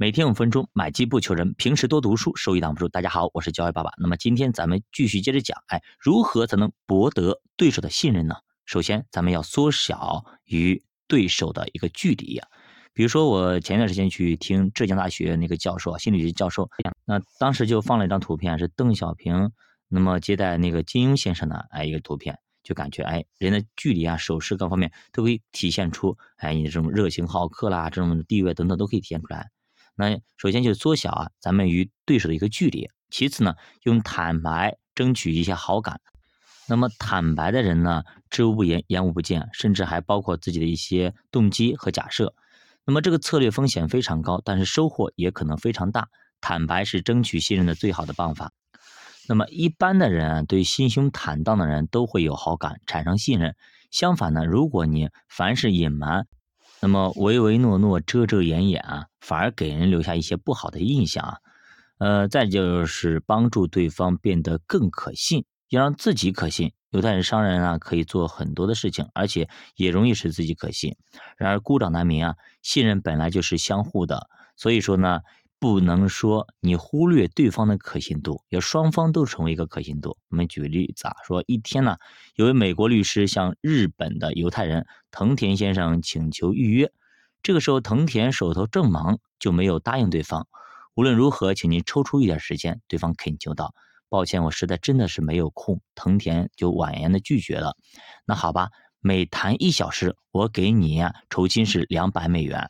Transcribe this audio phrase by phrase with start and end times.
[0.00, 2.88] 每天五分钟，买基不求人，平时多读书，收益挡不住。
[2.88, 3.92] 大家好，我是教育爸爸。
[3.98, 8.36] 那么今天咱们继续接着讲，哎，如何才能博得对手的信任呢？
[8.64, 12.46] 首先，咱们要缩小与对手的一个距离呀。
[12.94, 16.70] 比如说，我前段时间去听浙江大学那个教授，心理学教授，
[17.04, 19.52] 那当时就放了一张图片，是邓小平
[19.86, 29.50] 那么接待那个金庸先生的哎一个图片，就感觉哎人的距离啊、手势各方面都可以体现出哎你的这种热情好客啦、这种地位等等都可以体现出来。
[30.00, 32.88] 那首先就缩小啊，咱们与对手的一个距离。
[33.10, 36.00] 其次呢，用坦白争取一些好感。
[36.66, 42.34] 那么坦白的人呢，知无不言，言无不尽，甚至还包括自己的一些动机和假设。
[42.86, 46.08] 那么这个策略风险非常高，但是收获也可能非常大。
[46.40, 48.52] 坦白是争取信任的最好的办法。
[49.28, 53.54] 那么一般的人对心胸坦荡的人都会有好感，产生信任。
[53.90, 56.26] 相反呢，如果你凡是隐瞒，
[56.80, 61.38] 那么唯唯诺诺、遮遮掩掩啊，反而给人留下一些不好的印象啊。
[61.98, 66.72] 呃，再就是帮助对方变得更可信，要让自己可信。
[66.90, 70.96] 犹太人商人啊，可以做很多的事情，而且也容易使自己可信。
[71.36, 75.20] 然而孤掌难鸣啊，信任本来就是相互的，所以说呢。
[75.60, 80.16] 不能说你忽略对方的可信度，要双方都成为一个可信度。
[80.30, 81.98] 我们举个例子啊，说一天呢，
[82.34, 86.90] 有位美国律师向日本的犹太人藤田先生请求预约，
[87.42, 90.48] 这个时候藤田手头正忙，就没有答应对方。
[90.94, 92.80] 无论如何，请您抽出一点时间。
[92.88, 93.74] 对方恳求道
[94.08, 97.76] ：“抱歉，我实在真的是没有空。”藤田就婉言的拒绝了。
[98.24, 102.66] 那好吧，每谈一小时，我给你酬金是两百美元。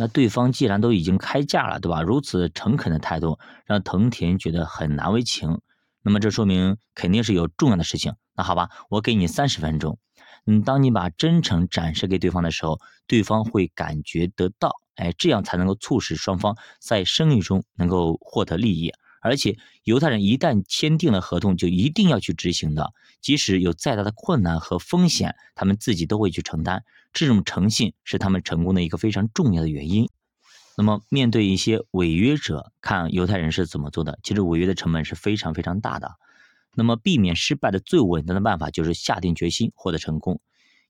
[0.00, 2.00] 那对方既然都已经开价了，对吧？
[2.00, 5.60] 如此诚恳的态度让藤田觉得很难为情。
[6.02, 8.14] 那么这说明肯定是有重要的事情。
[8.34, 9.98] 那好吧，我给你三十分钟。
[10.46, 18.90] 嗯，当你把真诚展示给对方的时候，对方会感觉得到，哎，这样才能够促使双方在生意中能够获得利益。
[19.20, 26.84] 而且犹太人一旦签订了合同，就一定要去执行的，即使有再大的困难和风险，他们自己都会去承担。
[27.12, 30.08] 这种诚信是他们成功的一个非常重要的原因。
[30.76, 34.18] 那么，面对一些违约者，看犹太人是怎么做的。
[34.22, 36.12] 其实违约的成本是非常非常大的。
[36.74, 40.40] 那么，避免失败的最稳当的办法就是下定决心获得成功。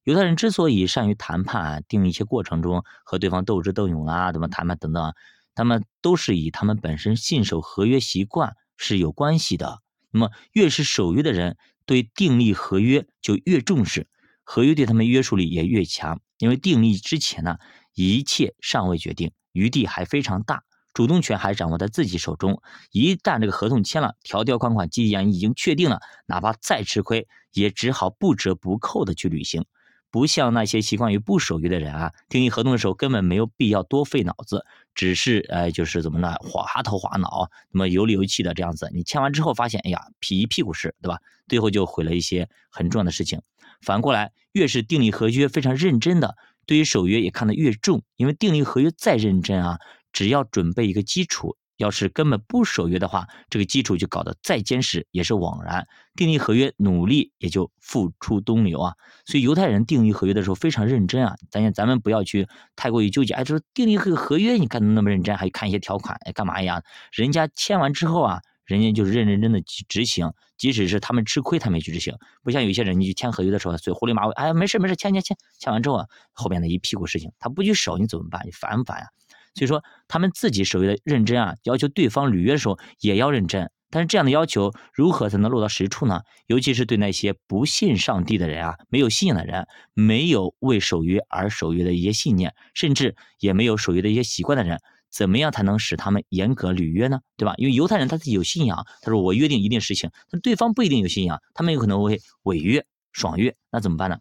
[0.04, 5.12] 犹太人之所以善于谈判，定一些过程中和对方斗智斗勇啊，怎么谈判等等。
[5.55, 9.81] 他们都是以他们本身信守合约习惯是有关系的。
[10.11, 11.56] 那么越是守约的人，
[11.87, 14.09] 对订立合约就越重视，
[14.43, 16.21] 合约对他们约束力也越强。
[16.38, 17.59] 因为订立之前呢，
[17.94, 22.62] 一切尚未决定，余地还非常大，主动权还掌握在自己手中。
[22.91, 29.65] 一旦这个合同签了，条条款款既然已经确定了，哪怕再吃亏，也只好不折不扣的去履行。
[30.10, 38.91] 不像那些习惯于不守约的人啊，订立合同的时候根本没有必要多费脑子，只是呃就是怎么呢，滑头滑脑，那么油里油气的这样子。
[38.93, 41.19] 你签完之后发现，哎呀，皮一屁股事，对吧？
[41.49, 43.41] 最后就毁了一些很重要的事情。
[43.81, 49.78] 反过来，越是订立合约非常认真的，对于守约也看得越重，因为订立合约再认真啊，
[50.12, 51.56] 只要准备一个基础。
[51.80, 55.88] 要是根本不守约的话，这个基础就搞得再坚实也是枉然。
[56.14, 58.94] 订立合约，努力也就付出东流啊。
[59.24, 61.34] 所以犹太人订立合约的时候非常认真啊。
[61.50, 62.46] 咱咱们不要去
[62.76, 66.82] 太过于纠结，哎，就是订立合合约，你干的那么认真，还看一些条款，哎，干嘛呀？
[67.12, 72.14] 人家签完之后啊，人家就是认认真真的去执行，即使是他们吃亏，他没去执行。
[72.42, 78.42] 不像有些人，你去签合约的时候，嘴狐狸马尾，哎，没事没事，签签签，签完之后啊，后面的一屁股事情，他不去守，你怎么办？
[78.44, 79.06] 你烦不烦呀？
[79.55, 83.71] 所以说，他们自己守约的认真啊，要求对方履约的时候也要认真。
[83.93, 86.21] 但是这样的要求如何才能落到实处呢？
[86.47, 94.78] 尤其是对那些不信上帝的人啊，没有信仰的人，没有为守约而守约的一些信念，甚至也没有守约的一些习惯的人，
[95.11, 97.19] 怎么样才能使他们严格履约呢？
[97.37, 97.55] 对吧？
[97.56, 102.87] 因为犹太人他自己有信仰，他说我约定一定实行，但对方不一定有信仰，他们有可能会违约。
[103.12, 104.19] 爽约那怎么办呢？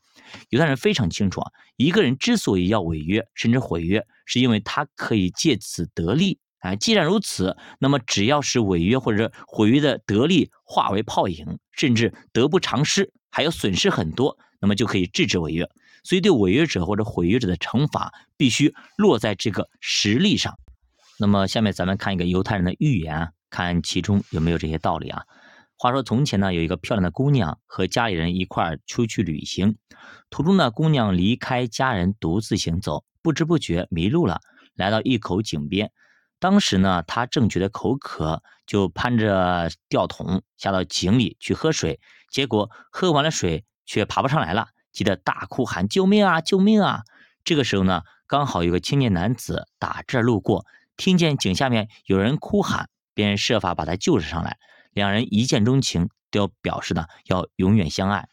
[0.49, 6.39] 犹太人非常清楚啊，一个人之所以要违约甚至毁约，是因为他可以借此得利。
[6.59, 15.69] 哎，既然如此，那么只要是违约或者毁约的得利化为泡影，甚至得不偿失，还有损失很多，那么就可以制止违约。
[16.03, 20.57] 所以，对违约者或者毁约者的惩罚必须落在这个实力上。
[21.17, 25.23] 那么，下面咱们看一个犹太人的寓言，看其中有没有这些道理啊？
[25.81, 29.77] 话说从前呢，有一个漂亮的姑娘和家里人一块儿出去旅行，
[30.29, 34.41] 途中呢，姑娘离开家人独自行走，不知不觉迷路了，
[34.75, 35.93] 来到一口井边。
[36.37, 46.41] 当时呢，她正觉得口渴，就攀着吊桶下到井里去喝水，结果喝完了水却爬不上来了，急得大哭喊：“救命啊！
[46.41, 47.03] 救命啊！”
[47.45, 50.65] 这个时候呢，刚好有个青年男子打这儿路过，
[50.97, 54.57] 听见井下面有人哭喊，便设法把他救了上来。
[54.91, 58.27] 两人一见钟情，都要表示呢要永远相爱。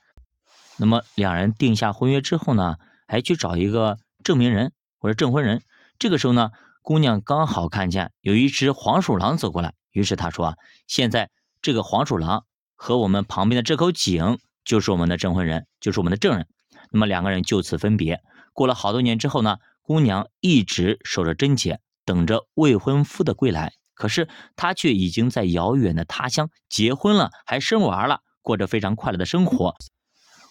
[0.79, 2.77] 那么两人定下婚约之后呢，
[3.07, 5.63] 还去找一个证明人或者证婚人。
[5.99, 6.51] 这个时候呢，
[6.83, 10.57] 姑娘刚好看见有一只黄鼠狼走过来，于是她说：“啊，
[10.87, 11.31] 现在
[11.63, 12.45] 这个黄鼠狼
[12.75, 16.47] 和我们旁边的这口井就是我们的证婚人，就是我们的证人。”
[16.93, 18.21] 那么两个人就此分别。
[18.53, 23.73] 过了好多年之后呢，姑娘一直守着贞洁，等着未婚夫的归来。
[23.97, 29.75] 可是他却已经在遥远的他乡结婚了，还生娃了，过着非常快乐的生活，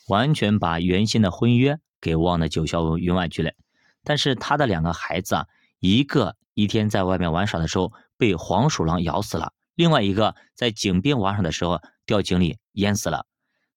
[0.09, 3.51] 完全把原先的婚约给忘得九霄云外去了。
[4.03, 5.45] 但是他的两个孩子啊，
[5.79, 13.25] 一个一天在外面玩耍的时候被黄鼠狼咬死了，另外一个在井边玩耍的时候掉井里淹死了。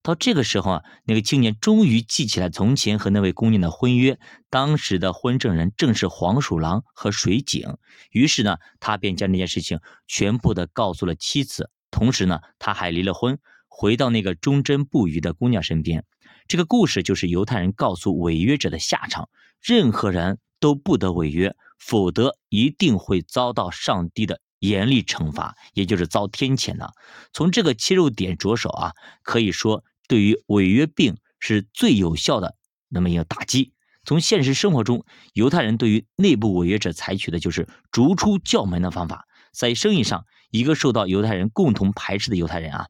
[0.02, 4.18] 到这个时候啊，那个青年终于记起来从前和那位姑娘的婚约，
[4.48, 7.76] 当时的婚证人正是黄鼠狼和水井。
[8.10, 16.04] 于是呢，他便将这件事情全部的告诉了妻子，同时呢，他还离了婚，回到那个忠贞不渝的姑娘身边。
[16.46, 19.28] 这个故事就是犹太人告诉违约者的下场。
[19.60, 26.92] 任何人都不得违约，否则一定会遭到上帝的严厉惩罚，也就是遭天谴的。
[27.32, 32.56] 从这个切入点着手啊，可以说对于违约病是最有效的
[32.88, 33.72] 那么一个打击。
[34.04, 39.26] 从现实生活中，犹太人对于内部违约者采取的就是逐出教门的方法。
[39.52, 42.86] 在生意上，一个受到犹太人共同排斥的犹太人啊，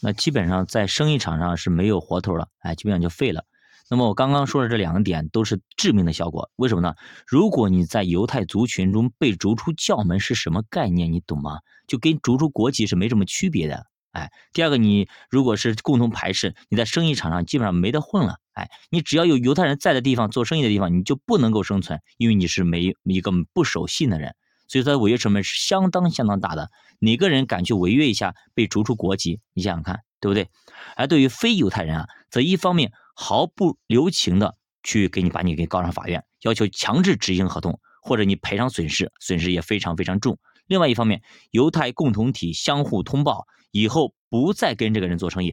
[0.00, 3.44] 那基本上在生意场上是没有活头了，哎，基本上就废了。
[3.90, 6.94] 那么我刚刚说的这两个点都是致命的效果，为什么呢？
[7.26, 11.10] 如果你在犹太族群中被逐出教门是什么概念？
[11.10, 11.60] 你懂吗？
[11.86, 13.86] 就跟逐出国籍是没什么区别的。
[14.12, 18.36] 哎，第二个，你如果是共同排斥，你在生意场上基本上没得混了。
[18.52, 24.34] 哎，你只要有犹太人在的地方做生意的地方，你就不能够生存，因为你是没一个不守信的人。
[24.66, 26.70] 所以它的违约成本是相当相当大的。
[26.98, 29.40] 哪个人敢去违约一下被逐出国籍？
[29.54, 30.48] 你想想看，对不对？
[30.94, 32.92] 而对于非犹太人啊，则一方面。
[33.20, 40.38] 毫不留情的去给你把你给告上法院，要求强制执行合同，或者你赔偿损失，损失也非常非常重。
[40.68, 41.20] 另外一方面，
[41.50, 45.52] 犹太共同体相互通报，以后不再跟这个人做生意。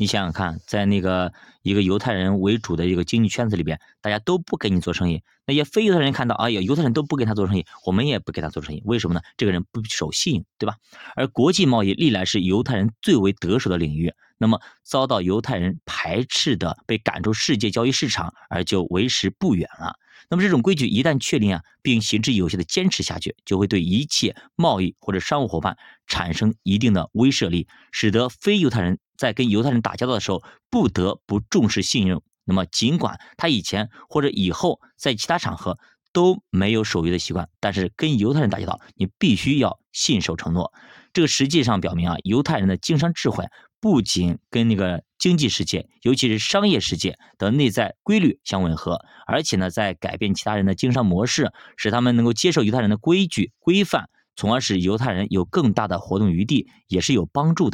[0.00, 1.30] 你想想看，在那个
[1.60, 5.22] 一个犹太人为主的一个经济圈子里边，大家都不跟你做生意。
[5.44, 8.80] 那些非犹太人看到，哎呀，犹太人都不跟他做生意，我们也不给他做生意。
[8.86, 9.20] 为什么呢？
[9.36, 10.76] 这个人不守信，对吧？
[11.16, 19.98] 而国际贸易历来是犹太人最为得手的领域，那么遭到犹太人排斥的，被赶出世界交易市场，而就为时不远了。
[20.30, 25.76] 那么这种规矩一旦确定啊，并行之有效的坚持下去，就会对一切贸易或者商务伙伴
[26.06, 28.98] 产生一定的威慑力，使得非犹太人。
[29.20, 32.22] 在跟犹太人打交道的时候，不得不重视信用。
[32.46, 35.78] 那么，尽管他以前或者以后在其他场合
[36.10, 40.72] 都没有守约的习惯，但是跟犹太人打交道，你必须要信守承诺。
[41.12, 43.44] 这个实际上表明啊，犹太人的经商智慧
[43.78, 57.68] 不仅跟那个经济世界，尤其是商业世界的内在规律相吻合，而且呢，在改变其他人的经商模式，使他们能够接受犹太人的规矩规范，从而使犹太人有更大的活动余地，也是有帮助的。